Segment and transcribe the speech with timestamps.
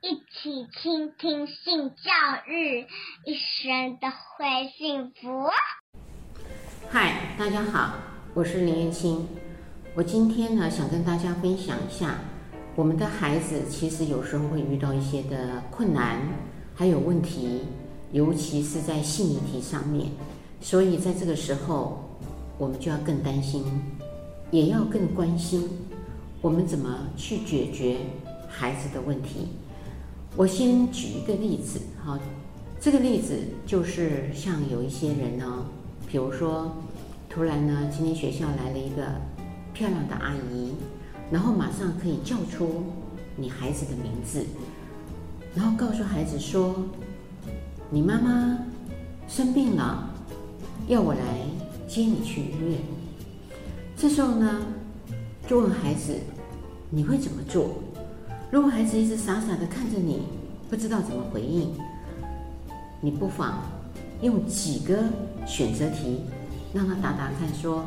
[0.00, 2.12] 一起倾听性教
[2.46, 2.86] 育，
[3.26, 5.50] 一生都会幸福。
[6.88, 7.94] 嗨，大家好，
[8.32, 9.26] 我是林燕青。
[9.96, 12.14] 我今天呢，想跟大家分享一下，
[12.76, 16.20] 我们的孩子其实有时候会遇到一些的困难，
[16.76, 17.64] 还有问题，
[18.12, 20.12] 尤其是在性议题上面。
[20.60, 22.08] 所以在这个时候，
[22.56, 23.64] 我们就要更担心，
[24.52, 25.68] 也要更关心，
[26.40, 27.96] 我们怎么去解决
[28.48, 29.48] 孩子的问题。
[30.36, 32.18] 我先举一个例子，好，
[32.80, 33.34] 这个例子
[33.66, 35.66] 就是像有一些人呢，
[36.08, 36.72] 比如说，
[37.28, 39.02] 突然呢，今天学校来了一个
[39.74, 40.72] 漂亮的阿姨，
[41.30, 42.84] 然后马上可以叫出
[43.36, 44.44] 你孩子的名字，
[45.54, 46.74] 然后告诉孩子说，
[47.90, 48.58] 你妈妈
[49.26, 50.14] 生病了。
[50.86, 51.20] 要我来
[51.86, 52.78] 接你去医院，
[53.94, 54.62] 这时候呢，
[55.46, 56.14] 就问孩子，
[56.88, 57.74] 你会怎么做？
[58.50, 60.22] 如果孩子一直傻傻的看着你，
[60.70, 61.70] 不知道怎么回应，
[63.00, 63.62] 你不妨
[64.22, 65.04] 用几个
[65.46, 66.22] 选择题
[66.72, 67.84] 让他答答看，说，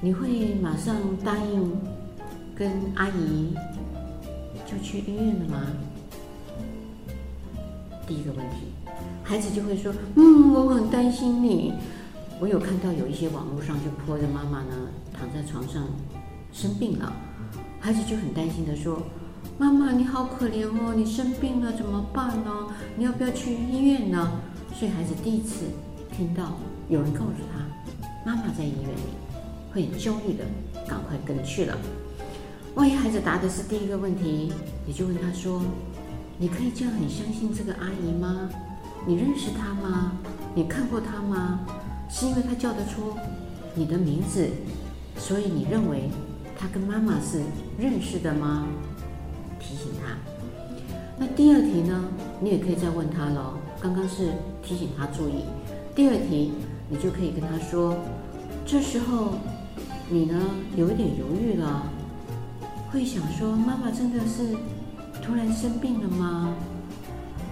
[0.00, 1.72] 你会马上答应
[2.56, 3.54] 跟阿姨
[4.66, 5.66] 就去医院了吗？
[8.08, 8.56] 第一个问题，
[9.22, 11.72] 孩子就会说：“嗯，我很担心你。”
[12.40, 15.86] 我有看到有一些网络上就泼着妈妈呢躺在床上
[16.52, 17.12] 生病了，
[17.78, 19.00] 孩子就很担心的说
[19.58, 22.68] ：“妈妈你好可怜哦，你生病了怎么办呢？
[22.96, 24.40] 你要不要去医院呢？”
[24.74, 25.66] 所以孩子第一次
[26.16, 27.64] 听到有人告诉他
[28.24, 29.02] 妈妈在医院里，
[29.72, 30.44] 会很焦虑的
[30.88, 31.76] 赶快跟去了。
[32.74, 34.52] 万一孩子答的是第一个问题，
[34.86, 35.62] 你就问他说。
[36.36, 38.50] 你可以这样很相信这个阿姨吗？
[39.06, 40.14] 你认识她吗？
[40.52, 41.60] 你看过她吗？
[42.10, 43.14] 是因为她叫得出
[43.76, 44.48] 你的名字，
[45.16, 46.10] 所以你认为
[46.58, 47.40] 她跟妈妈是
[47.78, 48.66] 认识的吗？
[49.64, 50.14] 提醒他。
[51.18, 52.04] 那第二题呢？
[52.40, 53.54] 你也可以再问他喽。
[53.80, 55.44] 刚刚是提醒他注意，
[55.94, 56.52] 第二题
[56.90, 57.96] 你就可以跟他说：
[58.66, 59.34] 这时候
[60.10, 60.40] 你呢
[60.76, 61.90] 有一点犹豫了，
[62.92, 64.54] 会想说妈妈真的是。
[65.22, 66.52] 突然生病了吗？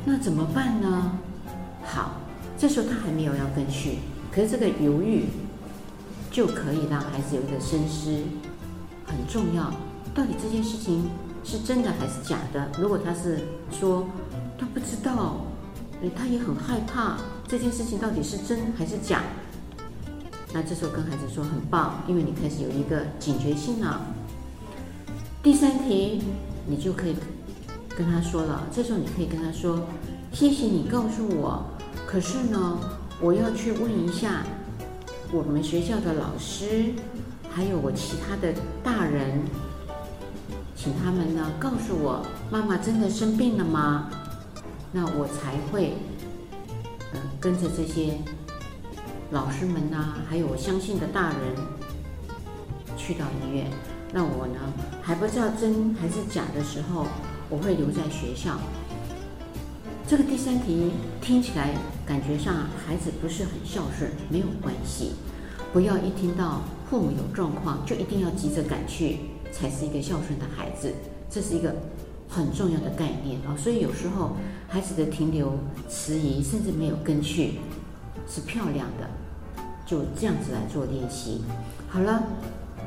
[0.04, 1.12] 那怎么办呢？
[1.82, 2.20] 好，
[2.58, 3.96] 这时候他还没有要跟去，
[4.30, 5.24] 可是这个犹豫
[6.30, 8.12] 就可以让孩子有一个深思，
[9.06, 9.72] 很重要。
[10.12, 11.08] 到底这件事情
[11.44, 12.70] 是真的还是假的？
[12.78, 14.06] 如果他是说
[14.58, 15.44] 他不知道，
[16.16, 19.22] 他也很害怕，这件事情到底是真还是假？
[20.52, 24.00] 那这时候跟孩子说很棒，因为你开始有一个警觉性了。
[25.42, 26.22] 第三题，
[26.66, 27.16] 你就可以。
[27.94, 29.86] 跟他说了，这时候你可以跟他说
[30.32, 31.62] ：“谢谢你告诉我，
[32.06, 32.78] 可是呢，
[33.20, 34.42] 我要去问一下
[35.30, 36.94] 我们学校的老师，
[37.50, 39.42] 还有我其他的大人，
[40.82, 44.10] 请他们呢告诉我，妈妈真的生病了吗？
[44.90, 45.94] 那我才会，
[47.12, 48.18] 呃，跟着这些
[49.30, 51.38] 老师们呐、还有我相信的大人
[52.96, 53.70] 去到医院。
[54.12, 54.58] 那我呢
[55.00, 57.06] 还不知道真还是假的时候。”
[57.48, 58.58] 我会留在学校。
[60.08, 60.90] 这个第三题
[61.20, 61.74] 听起来
[62.06, 62.54] 感觉上
[62.86, 65.12] 孩子不是很孝顺，没有关系。
[65.70, 69.18] 不要一听到父母有状况就一定要急着赶去，
[69.52, 70.92] 才是一个孝顺的孩子。
[71.30, 71.74] 这是一个
[72.28, 73.54] 很重要的概念啊。
[73.56, 74.36] 所以有时候
[74.66, 75.52] 孩子的停留、
[75.88, 77.60] 迟疑，甚至没有跟去，
[78.28, 79.08] 是漂亮的。
[79.84, 81.42] 就这样子来做练习。
[81.88, 82.22] 好了，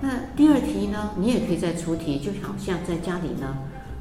[0.02, 1.12] 那第二题呢？
[1.18, 3.56] 你也可以再出题，就好像在家里呢。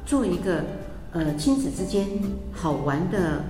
[0.05, 0.63] 做一个
[1.11, 2.07] 呃亲子之间
[2.51, 3.43] 好玩的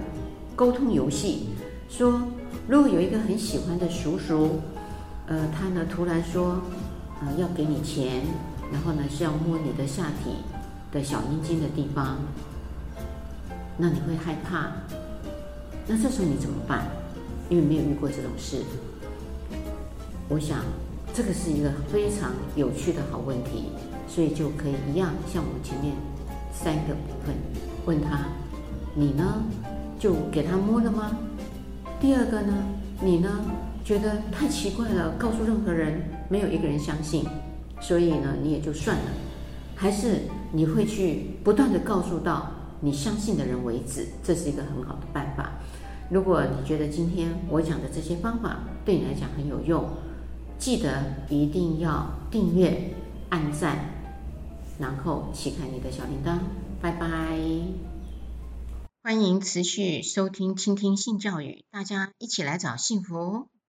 [0.56, 1.50] 沟通游戏，
[1.90, 2.22] 说
[2.68, 4.60] 如果有一个很喜欢的叔叔，
[5.28, 6.62] 呃，他呢突然说，
[7.22, 8.24] 呃，要给你钱，
[8.76, 10.36] 然后呢是要摸你的下体
[10.92, 12.18] 的小阴茎的地方，
[13.78, 14.70] 那你会害怕？
[15.88, 16.86] 那这时候你怎么办？
[17.50, 18.64] 因为没有遇过这种事，
[20.28, 20.60] 我想
[21.14, 23.70] 这个是一个非常有趣的好问题，
[24.10, 25.94] 所以就可以一样像我们前面。
[26.52, 27.36] 三个部分，
[27.86, 28.26] 问他，
[28.94, 29.42] 你呢，
[29.98, 31.12] 就给他摸了吗？
[32.00, 32.54] 第二个呢，
[33.02, 33.30] 你呢，
[33.86, 37.26] 觉得太奇怪了，告诉任何人，没有一个人相信，
[37.80, 39.12] 所以呢，你也就算了，
[39.76, 42.52] 还是你会去不断地告诉到
[42.82, 45.60] 你相信的人为止，这是一个很好的办法。
[46.10, 49.90] 如果你觉得今天我讲的这些方法对你来讲很有用，
[50.58, 52.94] 记得一定要订阅、
[53.30, 53.92] 按赞。
[54.78, 56.38] 然后启开你的小铃铛，
[56.82, 57.40] 拜拜！
[59.02, 63.48] 欢迎持续收听、倾听性教育，大家一起来找幸福。